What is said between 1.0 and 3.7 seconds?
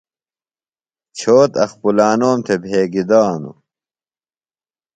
چھوت اخپُلانوم تھےۡ بھیگیۡ دانوۡ۔